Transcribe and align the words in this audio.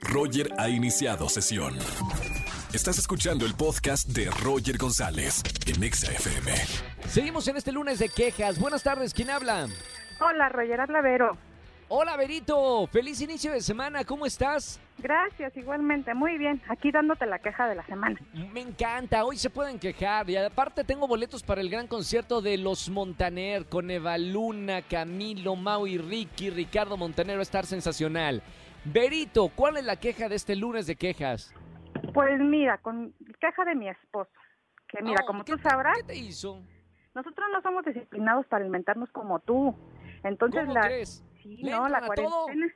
Roger 0.00 0.52
ha 0.58 0.68
iniciado 0.68 1.28
sesión. 1.28 1.76
Estás 2.72 2.98
escuchando 2.98 3.44
el 3.44 3.54
podcast 3.54 4.08
de 4.08 4.30
Roger 4.30 4.78
González 4.78 5.42
en 5.66 5.82
Exa 5.82 6.12
FM. 6.12 6.52
Seguimos 7.08 7.48
en 7.48 7.56
este 7.56 7.72
lunes 7.72 7.98
de 7.98 8.08
quejas. 8.08 8.58
Buenas 8.60 8.82
tardes, 8.82 9.12
¿quién 9.12 9.30
habla? 9.30 9.68
Hola, 10.20 10.48
Roger, 10.48 10.80
habla 10.80 11.00
Vero. 11.00 11.36
Hola, 11.92 12.16
Verito. 12.16 12.86
Feliz 12.86 13.20
inicio 13.20 13.50
de 13.50 13.60
semana. 13.60 14.04
¿Cómo 14.04 14.24
estás? 14.24 14.78
Gracias, 14.98 15.56
igualmente. 15.56 16.14
Muy 16.14 16.38
bien. 16.38 16.62
Aquí 16.68 16.92
dándote 16.92 17.26
la 17.26 17.40
queja 17.40 17.66
de 17.66 17.74
la 17.74 17.84
semana. 17.84 18.16
Me 18.52 18.60
encanta. 18.60 19.24
Hoy 19.24 19.36
se 19.36 19.50
pueden 19.50 19.76
quejar. 19.80 20.30
Y 20.30 20.36
aparte 20.36 20.84
tengo 20.84 21.08
boletos 21.08 21.42
para 21.42 21.60
el 21.60 21.68
gran 21.68 21.88
concierto 21.88 22.40
de 22.42 22.58
Los 22.58 22.88
Montaner 22.90 23.66
con 23.66 23.90
Eva 23.90 24.16
Luna, 24.18 24.82
Camilo, 24.82 25.56
Mau 25.56 25.84
y 25.88 25.98
Ricky. 25.98 26.50
Ricardo 26.50 26.96
Montaner 26.96 27.34
va 27.34 27.40
a 27.40 27.42
estar 27.42 27.66
sensacional. 27.66 28.40
Verito, 28.84 29.48
¿cuál 29.54 29.76
es 29.76 29.84
la 29.84 29.96
queja 29.96 30.28
de 30.28 30.36
este 30.36 30.56
lunes 30.56 30.86
de 30.86 30.96
quejas? 30.96 31.54
Pues 32.14 32.40
mira, 32.40 32.78
con 32.78 33.12
queja 33.40 33.64
de 33.64 33.74
mi 33.74 33.88
esposo. 33.88 34.30
Que 34.88 35.02
mira, 35.02 35.20
Oh, 35.22 35.26
como 35.26 35.44
¿qué 35.44 35.52
tú 35.52 35.58
sabrás, 35.58 35.96
¿Qué 35.98 36.04
te 36.04 36.16
hizo? 36.16 36.62
nosotros 37.14 37.46
no 37.52 37.60
somos 37.62 37.84
disciplinados 37.84 38.46
para 38.46 38.62
alimentarnos 38.62 39.10
como 39.10 39.38
tú. 39.40 39.74
Entonces 40.24 40.62
¿Cómo 40.62 40.74
la 40.74 40.80
crees? 40.82 41.24
sí, 41.42 41.58
¿Le 41.62 41.72
no, 41.72 41.88
la 41.88 42.00
cuarentena. 42.06 42.72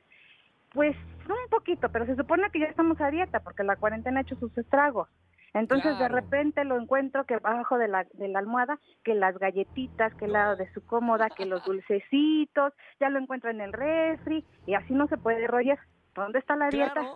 Pues 0.73 0.95
un 1.27 1.49
poquito, 1.49 1.89
pero 1.89 2.05
se 2.05 2.15
supone 2.15 2.49
que 2.51 2.59
ya 2.59 2.65
estamos 2.65 2.99
a 3.01 3.09
dieta 3.09 3.39
porque 3.39 3.63
la 3.63 3.77
cuarentena 3.77 4.19
ha 4.19 4.23
hecho 4.23 4.35
sus 4.35 4.55
estragos. 4.57 5.09
Entonces 5.53 5.97
de 5.97 6.09
repente 6.09 6.65
lo 6.65 6.77
encuentro 6.77 7.23
que 7.25 7.35
abajo 7.35 7.77
de 7.77 7.87
la, 7.87 8.05
de 8.13 8.27
la 8.27 8.39
almohada, 8.39 8.77
que 9.05 9.15
las 9.15 9.37
galletitas, 9.39 10.13
que 10.15 10.25
el 10.25 10.33
lado 10.33 10.57
de 10.57 10.71
su 10.73 10.85
cómoda, 10.85 11.29
que 11.29 11.45
los 11.45 11.63
dulcecitos, 11.63 12.73
ya 12.99 13.09
lo 13.09 13.19
encuentro 13.19 13.49
en 13.49 13.61
el 13.61 13.71
refri 13.71 14.43
y 14.65 14.73
así 14.73 14.93
no 14.93 15.07
se 15.07 15.17
puede, 15.17 15.47
Roger. 15.47 15.79
¿Dónde 16.15 16.39
está 16.39 16.55
la 16.55 16.69
dieta? 16.69 17.15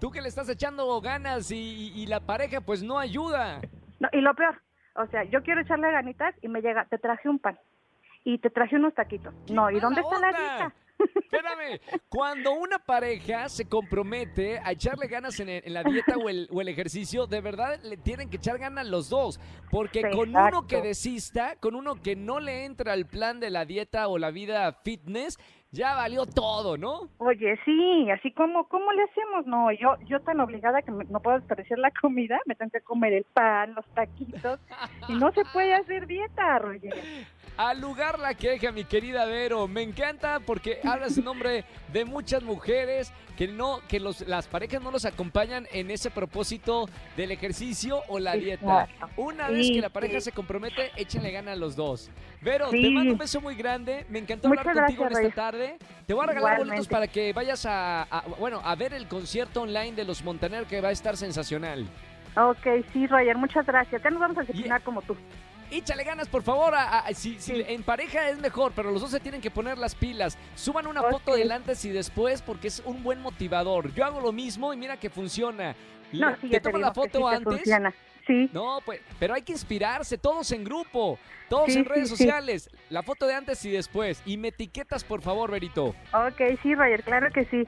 Tú 0.00 0.10
que 0.10 0.20
le 0.20 0.28
estás 0.28 0.48
echando 0.48 1.00
ganas 1.00 1.50
y, 1.50 1.56
y- 1.56 2.02
y 2.02 2.06
la 2.06 2.20
pareja 2.20 2.60
pues 2.60 2.82
no 2.82 2.98
ayuda. 2.98 3.60
No, 4.00 4.08
y 4.12 4.20
lo 4.20 4.34
peor, 4.34 4.60
o 4.96 5.06
sea, 5.06 5.22
yo 5.24 5.42
quiero 5.42 5.60
echarle 5.60 5.90
ganitas 5.92 6.34
y 6.42 6.48
me 6.48 6.60
llega, 6.60 6.84
te 6.86 6.98
traje 6.98 7.28
un 7.28 7.38
pan 7.38 7.56
y 8.24 8.38
te 8.38 8.50
traje 8.50 8.76
unos 8.76 8.94
taquitos. 8.94 9.32
¡Qué 9.46 9.52
No, 9.54 9.70
¿y 9.70 9.78
dónde 9.78 10.00
está 10.00 10.18
la 10.18 10.28
dieta? 10.28 10.74
Espérame, 11.16 11.80
cuando 12.08 12.52
una 12.52 12.78
pareja 12.78 13.48
se 13.48 13.64
compromete 13.68 14.58
a 14.60 14.72
echarle 14.72 15.06
ganas 15.08 15.38
en, 15.40 15.48
el- 15.48 15.62
en 15.64 15.74
la 15.74 15.82
dieta 15.84 16.16
o 16.16 16.28
el, 16.28 16.48
o 16.52 16.60
el 16.60 16.68
ejercicio, 16.68 17.26
de 17.26 17.40
verdad 17.40 17.80
le 17.82 17.96
tienen 17.96 18.28
que 18.28 18.36
echar 18.36 18.58
ganas 18.58 18.86
los 18.86 19.08
dos. 19.08 19.40
Porque 19.70 20.02
con 20.10 20.30
uno 20.50 20.66
que 20.66 20.82
desista, 20.82 21.56
con 21.56 21.74
uno 21.76 21.94
que 22.00 22.14
no 22.16 22.38
le 22.40 22.64
entra 22.64 22.92
al 22.92 23.06
plan 23.06 23.40
de 23.40 23.50
la 23.50 23.64
dieta 23.64 24.06
o 24.08 24.18
la 24.18 24.30
vida 24.30 24.72
fitness, 24.84 25.38
ya 25.72 25.94
valió 25.94 26.26
todo, 26.26 26.76
¿no? 26.76 27.08
Oye, 27.16 27.58
sí, 27.64 28.10
así 28.10 28.30
como, 28.32 28.68
¿cómo 28.68 28.92
le 28.92 29.02
hacemos? 29.04 29.46
No, 29.46 29.72
yo, 29.72 29.96
yo 30.06 30.20
tan 30.20 30.38
obligada 30.40 30.82
que 30.82 30.90
me- 30.92 31.04
no 31.06 31.20
puedo 31.20 31.38
desperdiciar 31.38 31.78
la 31.78 31.90
comida, 31.90 32.38
me 32.44 32.54
tengo 32.54 32.70
que 32.70 32.82
comer 32.82 33.14
el 33.14 33.24
pan, 33.24 33.74
los 33.74 33.86
taquitos, 33.94 34.60
y 35.08 35.14
no 35.14 35.32
se 35.32 35.42
puede 35.46 35.74
hacer 35.74 36.06
dieta, 36.06 36.58
Roger. 36.58 36.94
Al 37.56 37.80
lugar 37.80 38.18
la 38.18 38.34
queja, 38.34 38.70
mi 38.72 38.84
querida 38.84 39.24
Vero. 39.26 39.66
Me 39.68 39.82
encanta 39.82 40.40
porque 40.40 40.78
hablas 40.84 41.16
en 41.18 41.24
nombre 41.24 41.64
de 41.92 42.04
muchas 42.04 42.42
mujeres 42.42 43.12
que 43.36 43.46
no, 43.48 43.80
que 43.88 44.00
los, 44.00 44.26
las 44.26 44.48
parejas 44.48 44.82
no 44.82 44.90
los 44.90 45.04
acompañan 45.04 45.66
en 45.72 45.90
ese 45.90 46.10
propósito 46.10 46.86
del 47.16 47.30
ejercicio 47.30 48.00
o 48.08 48.18
la 48.18 48.34
dieta. 48.34 48.84
Exacto. 48.84 49.08
Una 49.22 49.48
vez 49.48 49.70
que 49.70 49.80
la 49.80 49.90
pareja 49.90 50.20
sí. 50.20 50.26
se 50.26 50.32
compromete, 50.32 50.92
échenle 50.96 51.30
gana 51.30 51.52
a 51.52 51.56
los 51.56 51.76
dos. 51.76 52.10
Vero, 52.40 52.68
te 52.70 52.90
mando 52.90 53.12
un 53.12 53.18
beso 53.18 53.40
muy 53.40 53.54
grande. 53.54 54.06
Me 54.08 54.18
encantó 54.18 54.48
Muchas 54.48 54.66
hablar 54.66 54.86
contigo 54.86 55.04
gracias, 55.04 55.20
en 55.20 55.28
esta 55.28 55.42
tarde. 55.42 55.61
Te 56.06 56.14
voy 56.14 56.24
a 56.24 56.26
regalar 56.26 56.58
boletos 56.58 56.86
Igualmente. 56.86 56.90
para 56.90 57.06
que 57.08 57.32
vayas 57.32 57.64
a, 57.66 58.02
a- 58.10 58.24
bueno, 58.38 58.60
a 58.64 58.74
ver 58.74 58.92
el 58.94 59.06
concierto 59.08 59.62
online 59.62 59.92
de 59.92 60.04
los 60.04 60.22
Montaner 60.22 60.64
que 60.66 60.80
va 60.80 60.88
a 60.88 60.92
estar 60.92 61.16
sensacional. 61.16 61.86
Ok, 62.36 62.66
sí, 62.92 63.06
Roger, 63.06 63.36
muchas 63.36 63.66
gracias. 63.66 64.02
Ya 64.02 64.10
nos 64.10 64.20
vamos 64.20 64.38
a 64.38 64.40
disciplinar 64.42 64.82
como 64.82 65.02
tú. 65.02 65.16
Échale 65.70 66.04
ganas, 66.04 66.28
por 66.28 66.42
favor. 66.42 66.74
a- 66.74 67.00
a- 67.00 67.14
si, 67.14 67.38
si 67.40 67.62
en 67.66 67.82
pareja 67.82 68.28
es 68.28 68.38
mejor, 68.38 68.72
pero 68.76 68.90
los 68.90 69.00
dos 69.00 69.10
se 69.10 69.20
tienen 69.20 69.40
que 69.40 69.50
poner 69.50 69.78
las 69.78 69.94
pilas. 69.94 70.36
Suban 70.54 70.86
una 70.86 71.02
foto 71.02 71.34
del 71.34 71.50
antes 71.50 71.84
y 71.84 71.90
después 71.90 72.42
porque 72.42 72.68
es 72.68 72.82
un 72.84 73.02
buen 73.02 73.20
motivador. 73.22 73.92
Yo 73.94 74.04
hago 74.04 74.20
lo 74.20 74.32
mismo 74.32 74.72
y 74.74 74.76
mira 74.76 74.98
que 74.98 75.08
funciona. 75.10 75.74
No, 76.12 76.36
sí, 76.42 76.48
te 76.50 76.60
digo 76.60 76.78
la 76.78 76.92
foto 76.92 77.18
sí 77.18 77.24
te 77.24 77.36
antes. 77.36 77.54
funciona. 77.54 77.94
Sí, 78.26 78.48
No, 78.52 78.78
pues, 78.84 79.00
pero 79.18 79.34
hay 79.34 79.42
que 79.42 79.50
inspirarse, 79.52 80.16
todos 80.16 80.52
en 80.52 80.62
grupo, 80.62 81.18
todos 81.48 81.72
Sí, 81.72 81.78
en 81.80 81.84
redes 81.86 82.08
sí. 82.10 82.16
sociales. 82.16 82.70
La 82.88 83.02
foto 83.02 83.26
de 83.26 83.34
antes 83.34 83.64
y 83.64 83.70
después. 83.70 84.22
Y 84.24 84.36
me 84.36 84.48
etiquetas, 84.48 85.02
por 85.04 85.22
favor, 85.22 85.50
Berito. 85.50 85.86
ok, 86.12 86.40
sí, 86.62 86.74
Roger, 86.74 87.02
claro 87.02 87.30
que 87.32 87.44
sí. 87.46 87.66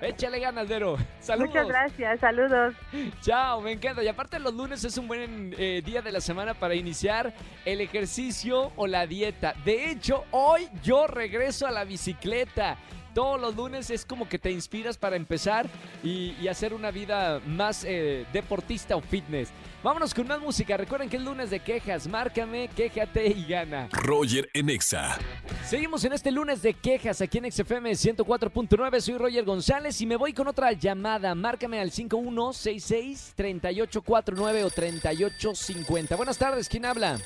Échale 0.00 0.40
ganas, 0.40 0.68
Vero. 0.68 0.96
Saludos. 1.20 1.48
Muchas 1.48 1.68
gracias, 1.68 2.20
saludos. 2.20 2.74
Chao, 3.20 3.60
me 3.60 3.72
encanta. 3.72 4.02
Y 4.02 4.08
aparte 4.08 4.38
los 4.38 4.54
lunes 4.54 4.84
es 4.84 4.96
un 4.98 5.08
buen 5.08 5.54
eh, 5.58 5.82
día 5.84 6.02
de 6.02 6.12
la 6.12 6.20
semana 6.20 6.54
para 6.54 6.74
iniciar 6.74 7.32
el 7.64 7.80
ejercicio 7.80 8.72
o 8.76 8.86
la 8.86 9.06
dieta. 9.06 9.54
De 9.64 9.90
hecho, 9.90 10.24
hoy 10.30 10.68
yo 10.82 11.06
regreso 11.06 11.66
a 11.66 11.70
la 11.70 11.84
bicicleta. 11.84 12.76
Todos 13.16 13.40
los 13.40 13.56
lunes 13.56 13.88
es 13.88 14.04
como 14.04 14.28
que 14.28 14.38
te 14.38 14.50
inspiras 14.50 14.98
para 14.98 15.16
empezar 15.16 15.64
y, 16.02 16.36
y 16.38 16.48
hacer 16.48 16.74
una 16.74 16.90
vida 16.90 17.40
más 17.46 17.82
eh, 17.82 18.26
deportista 18.30 18.94
o 18.94 19.00
fitness. 19.00 19.54
Vámonos 19.82 20.12
con 20.12 20.28
más 20.28 20.38
música. 20.38 20.76
Recuerden 20.76 21.08
que 21.08 21.16
es 21.16 21.22
lunes 21.22 21.48
de 21.48 21.60
quejas. 21.60 22.06
Márcame, 22.06 22.68
quéjate 22.76 23.28
y 23.28 23.46
gana. 23.46 23.88
Roger 23.90 24.50
en 24.52 24.68
Exa. 24.68 25.16
Seguimos 25.64 26.04
en 26.04 26.12
este 26.12 26.30
lunes 26.30 26.60
de 26.60 26.74
quejas 26.74 27.22
aquí 27.22 27.38
en 27.38 27.50
XFM 27.50 27.92
104.9. 27.92 29.00
Soy 29.00 29.16
Roger 29.16 29.46
González 29.46 29.98
y 30.02 30.06
me 30.06 30.16
voy 30.16 30.34
con 30.34 30.46
otra 30.46 30.72
llamada. 30.72 31.34
Márcame 31.34 31.80
al 31.80 31.92
5166-3849 31.92 34.62
o 34.62 34.68
3850. 34.68 36.16
Buenas 36.16 36.36
tardes, 36.36 36.68
¿quién 36.68 36.84
habla? 36.84 37.16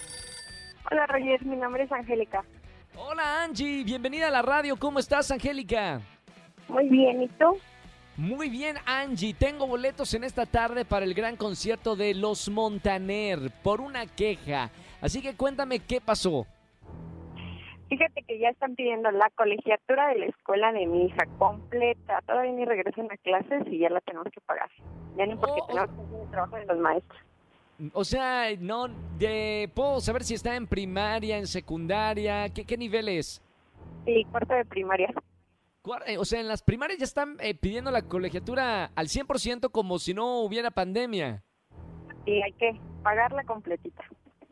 Hola, 0.88 1.08
Roger, 1.08 1.44
mi 1.44 1.56
nombre 1.56 1.82
es 1.82 1.90
Angélica. 1.90 2.44
Hola 2.96 3.44
Angie, 3.44 3.84
bienvenida 3.84 4.28
a 4.28 4.30
la 4.30 4.42
radio. 4.42 4.76
¿Cómo 4.76 4.98
estás, 4.98 5.30
Angélica? 5.30 6.00
Muy 6.68 6.88
bien, 6.88 7.22
¿y 7.22 7.28
tú? 7.28 7.56
Muy 8.16 8.50
bien, 8.50 8.76
Angie. 8.86 9.34
Tengo 9.34 9.66
boletos 9.66 10.12
en 10.14 10.24
esta 10.24 10.44
tarde 10.46 10.84
para 10.84 11.04
el 11.04 11.14
gran 11.14 11.36
concierto 11.36 11.96
de 11.96 12.14
Los 12.14 12.48
Montaner 12.48 13.38
por 13.62 13.80
una 13.80 14.06
queja. 14.06 14.70
Así 15.00 15.22
que 15.22 15.34
cuéntame 15.36 15.78
qué 15.80 16.00
pasó. 16.00 16.46
Fíjate 17.88 18.22
que 18.22 18.38
ya 18.38 18.50
están 18.50 18.76
pidiendo 18.76 19.10
la 19.10 19.28
colegiatura 19.34 20.08
de 20.08 20.18
la 20.20 20.26
escuela 20.26 20.70
de 20.72 20.86
mi 20.86 21.06
hija 21.06 21.26
completa. 21.38 22.20
Todavía 22.26 22.52
ni 22.52 22.64
regresan 22.64 23.08
a 23.10 23.16
clases 23.16 23.66
y 23.66 23.78
ya 23.78 23.88
la 23.88 24.00
tenemos 24.00 24.28
que 24.32 24.40
pagar. 24.42 24.70
Ya 25.16 25.26
ni 25.26 25.34
porque 25.34 25.60
Oh, 25.60 25.64
oh. 25.64 25.66
tenemos 25.66 25.90
que 25.96 26.02
hacer 26.04 26.20
el 26.22 26.30
trabajo 26.30 26.56
de 26.56 26.66
los 26.66 26.78
maestros. 26.78 27.20
O 27.92 28.04
sea, 28.04 28.46
no, 28.58 28.88
de, 29.18 29.70
puedo 29.74 30.00
saber 30.00 30.24
si 30.24 30.34
está 30.34 30.56
en 30.56 30.66
primaria, 30.66 31.38
en 31.38 31.46
secundaria, 31.46 32.48
¿qué, 32.50 32.64
qué 32.64 32.76
nivel 32.76 33.08
es? 33.08 33.42
Sí, 34.04 34.24
cuarto 34.30 34.54
de 34.54 34.64
primaria. 34.64 35.12
Eh, 36.06 36.18
O 36.18 36.24
sea, 36.24 36.40
en 36.40 36.48
las 36.48 36.62
primarias 36.62 36.98
ya 36.98 37.04
están 37.04 37.36
eh, 37.40 37.54
pidiendo 37.54 37.90
la 37.90 38.02
colegiatura 38.02 38.90
al 38.94 39.08
100% 39.08 39.70
como 39.70 39.98
si 39.98 40.12
no 40.14 40.40
hubiera 40.40 40.70
pandemia. 40.70 41.42
Y 42.26 42.42
hay 42.42 42.52
que 42.52 42.78
pagarla 43.02 43.44
completita. 43.44 44.04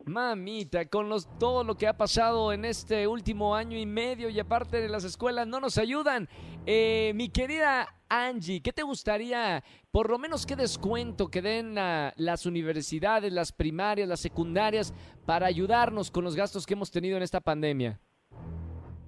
Mamita, 0.09 0.85
con 0.85 1.07
los, 1.07 1.29
todo 1.37 1.63
lo 1.63 1.75
que 1.75 1.87
ha 1.87 1.95
pasado 1.95 2.51
en 2.51 2.65
este 2.65 3.07
último 3.07 3.55
año 3.55 3.77
y 3.77 3.85
medio 3.85 4.29
y 4.29 4.39
aparte 4.39 4.81
de 4.81 4.89
las 4.89 5.03
escuelas 5.03 5.47
no 5.47 5.59
nos 5.59 5.77
ayudan. 5.77 6.27
Eh, 6.65 7.11
mi 7.15 7.29
querida 7.29 7.87
Angie, 8.09 8.61
¿qué 8.61 8.73
te 8.73 8.81
gustaría, 8.81 9.63
por 9.91 10.09
lo 10.09 10.17
menos 10.17 10.47
qué 10.47 10.55
descuento 10.55 11.29
que 11.29 11.43
den 11.43 11.75
las 11.75 12.45
universidades, 12.47 13.31
las 13.31 13.51
primarias, 13.51 14.09
las 14.09 14.19
secundarias, 14.19 14.93
para 15.27 15.45
ayudarnos 15.45 16.09
con 16.09 16.23
los 16.23 16.35
gastos 16.35 16.65
que 16.65 16.73
hemos 16.73 16.89
tenido 16.89 17.15
en 17.15 17.23
esta 17.23 17.39
pandemia? 17.39 17.99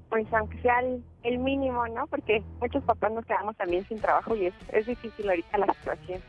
Pues 0.09 0.31
aunque 0.33 0.61
sea 0.61 0.81
el, 0.81 1.03
el 1.23 1.39
mínimo, 1.39 1.87
¿no? 1.87 2.05
Porque 2.07 2.43
muchos 2.59 2.83
papás 2.83 3.11
nos 3.11 3.25
quedamos 3.25 3.57
también 3.57 3.87
sin 3.87 3.99
trabajo 3.99 4.35
y 4.35 4.45
es, 4.45 4.53
es 4.71 4.85
difícil 4.85 5.27
ahorita 5.27 5.57
la 5.57 5.73
situación. 5.73 6.21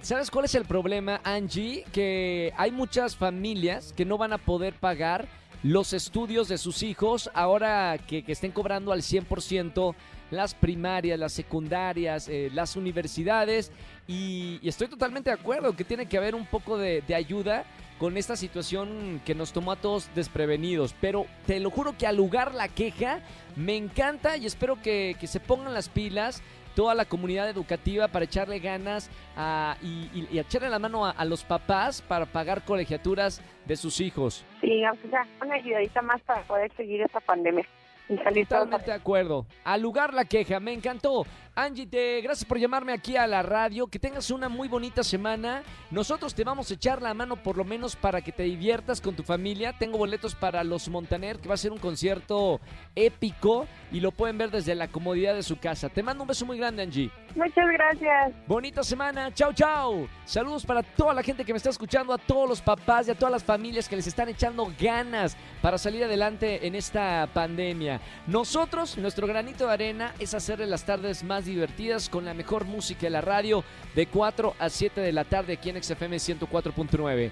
¿Sabes 0.00 0.30
cuál 0.30 0.44
es 0.44 0.54
el 0.54 0.64
problema, 0.64 1.20
Angie? 1.24 1.84
Que 1.92 2.52
hay 2.56 2.70
muchas 2.70 3.16
familias 3.16 3.92
que 3.96 4.04
no 4.04 4.16
van 4.16 4.32
a 4.32 4.38
poder 4.38 4.74
pagar 4.74 5.28
los 5.62 5.92
estudios 5.92 6.48
de 6.48 6.56
sus 6.56 6.82
hijos 6.82 7.30
ahora 7.34 7.98
que, 8.06 8.22
que 8.22 8.32
estén 8.32 8.52
cobrando 8.52 8.92
al 8.92 9.02
100% 9.02 9.94
las 10.30 10.54
primarias, 10.54 11.18
las 11.18 11.32
secundarias, 11.32 12.28
eh, 12.28 12.50
las 12.52 12.76
universidades. 12.76 13.72
Y, 14.06 14.60
estoy 14.62 14.88
totalmente 14.88 15.30
de 15.30 15.34
acuerdo 15.34 15.76
que 15.76 15.84
tiene 15.84 16.06
que 16.06 16.16
haber 16.16 16.34
un 16.34 16.46
poco 16.46 16.78
de, 16.78 17.02
ayuda 17.14 17.64
con 17.98 18.16
esta 18.16 18.36
situación 18.36 19.20
que 19.24 19.34
nos 19.34 19.52
tomó 19.52 19.72
a 19.72 19.76
todos 19.76 20.08
desprevenidos. 20.14 20.94
Pero 21.00 21.26
te 21.46 21.58
lo 21.58 21.70
juro 21.70 21.96
que 21.98 22.06
al 22.06 22.16
lugar 22.16 22.54
la 22.54 22.68
queja 22.68 23.20
me 23.56 23.76
encanta 23.76 24.36
y 24.36 24.46
espero 24.46 24.80
que, 24.80 25.16
que 25.18 25.26
se 25.26 25.40
pongan 25.40 25.74
las 25.74 25.88
pilas 25.88 26.42
toda 26.78 26.94
la 26.94 27.06
comunidad 27.06 27.50
educativa 27.50 28.06
para 28.06 28.24
echarle 28.24 28.60
ganas 28.60 29.10
a- 29.36 29.76
y, 29.82 30.38
echarle 30.38 30.68
la 30.70 30.78
mano 30.78 31.04
a, 31.06 31.24
los 31.24 31.42
papás 31.42 32.02
para 32.02 32.24
pagar 32.24 32.64
colegiaturas 32.64 33.42
de 33.66 33.74
sus 33.74 34.00
hijos. 34.00 34.44
Sí, 34.60 34.84
aunque 34.84 35.08
sea 35.08 35.26
una 35.42 35.56
ayudadita 35.56 36.02
más 36.02 36.22
para 36.22 36.42
poder 36.42 36.70
seguir 36.76 37.00
esta 37.00 37.18
pandemia 37.18 37.66
y 38.08 38.16
salir 38.18 38.46
Totalmente 38.46 38.90
de 38.90 38.96
acuerdo. 38.96 39.46
Al 39.64 39.82
lugar 39.82 40.14
la 40.14 40.24
queja, 40.24 40.60
me 40.60 40.72
encantó. 40.72 41.26
Angie, 41.60 41.88
te, 41.88 42.20
gracias 42.20 42.44
por 42.44 42.56
llamarme 42.56 42.92
aquí 42.92 43.16
a 43.16 43.26
la 43.26 43.42
radio. 43.42 43.88
Que 43.88 43.98
tengas 43.98 44.30
una 44.30 44.48
muy 44.48 44.68
bonita 44.68 45.02
semana. 45.02 45.64
Nosotros 45.90 46.32
te 46.32 46.44
vamos 46.44 46.70
a 46.70 46.74
echar 46.74 47.02
la 47.02 47.12
mano 47.14 47.34
por 47.34 47.56
lo 47.56 47.64
menos 47.64 47.96
para 47.96 48.20
que 48.20 48.30
te 48.30 48.44
diviertas 48.44 49.00
con 49.00 49.16
tu 49.16 49.24
familia. 49.24 49.76
Tengo 49.76 49.98
boletos 49.98 50.36
para 50.36 50.62
Los 50.62 50.88
Montaner, 50.88 51.40
que 51.40 51.48
va 51.48 51.54
a 51.54 51.56
ser 51.56 51.72
un 51.72 51.78
concierto 51.78 52.60
épico 52.94 53.66
y 53.90 53.98
lo 53.98 54.12
pueden 54.12 54.38
ver 54.38 54.52
desde 54.52 54.76
la 54.76 54.86
comodidad 54.86 55.34
de 55.34 55.42
su 55.42 55.58
casa. 55.58 55.88
Te 55.88 56.00
mando 56.00 56.22
un 56.22 56.28
beso 56.28 56.46
muy 56.46 56.58
grande, 56.58 56.84
Angie. 56.84 57.10
Muchas 57.34 57.66
gracias. 57.72 58.34
Bonita 58.46 58.84
semana. 58.84 59.34
Chao, 59.34 59.52
chao. 59.52 60.08
Saludos 60.24 60.64
para 60.64 60.84
toda 60.84 61.12
la 61.12 61.24
gente 61.24 61.44
que 61.44 61.52
me 61.52 61.56
está 61.56 61.70
escuchando, 61.70 62.12
a 62.12 62.18
todos 62.18 62.48
los 62.48 62.60
papás 62.60 63.08
y 63.08 63.10
a 63.10 63.14
todas 63.16 63.32
las 63.32 63.42
familias 63.42 63.88
que 63.88 63.96
les 63.96 64.06
están 64.06 64.28
echando 64.28 64.72
ganas 64.80 65.36
para 65.60 65.76
salir 65.76 66.04
adelante 66.04 66.68
en 66.68 66.76
esta 66.76 67.28
pandemia. 67.34 68.00
Nosotros, 68.28 68.96
nuestro 68.96 69.26
granito 69.26 69.66
de 69.66 69.72
arena 69.72 70.14
es 70.20 70.34
hacerle 70.34 70.66
las 70.66 70.84
tardes 70.84 71.24
más 71.24 71.47
divertidas 71.48 72.08
con 72.08 72.24
la 72.24 72.34
mejor 72.34 72.64
música 72.64 73.02
de 73.02 73.10
la 73.10 73.20
radio 73.20 73.64
de 73.94 74.06
4 74.06 74.54
a 74.58 74.68
7 74.68 75.00
de 75.00 75.12
la 75.12 75.24
tarde 75.24 75.54
aquí 75.54 75.70
en 75.70 75.82
XFM 75.82 76.16
104.9. 76.16 77.30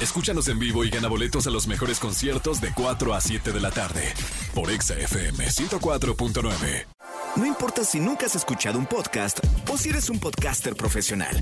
Escúchanos 0.00 0.48
en 0.48 0.58
vivo 0.58 0.84
y 0.84 0.90
gana 0.90 1.08
boletos 1.08 1.46
a 1.46 1.50
los 1.50 1.66
mejores 1.66 2.00
conciertos 2.00 2.60
de 2.60 2.72
4 2.74 3.14
a 3.14 3.20
7 3.20 3.52
de 3.52 3.60
la 3.60 3.70
tarde 3.70 4.02
por 4.54 4.70
XFM 4.70 5.46
104.9. 5.46 6.86
No 7.36 7.46
importa 7.46 7.84
si 7.84 8.00
nunca 8.00 8.26
has 8.26 8.34
escuchado 8.34 8.78
un 8.78 8.86
podcast 8.86 9.40
o 9.70 9.76
si 9.76 9.90
eres 9.90 10.10
un 10.10 10.18
podcaster 10.18 10.74
profesional. 10.74 11.36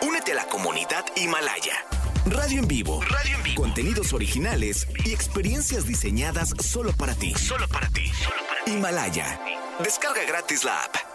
Únete 0.00 0.32
a 0.32 0.36
la 0.36 0.46
comunidad 0.46 1.04
Himalaya. 1.16 1.74
Radio 2.26 2.60
en 2.60 2.68
vivo. 2.68 3.02
Radio 3.02 3.36
en 3.36 3.42
vivo. 3.42 3.62
Contenidos 3.62 4.12
originales 4.12 4.86
y 5.04 5.12
experiencias 5.12 5.86
diseñadas 5.86 6.54
solo 6.60 6.92
para 6.92 7.14
ti. 7.14 7.34
Solo 7.34 7.66
para 7.68 7.88
ti. 7.88 8.06
Solo 8.08 8.36
para 8.48 8.64
ti. 8.64 8.72
Himalaya. 8.72 9.40
Descarga 9.82 10.24
gratis 10.24 10.62
la 10.62 10.76
app. 10.84 11.11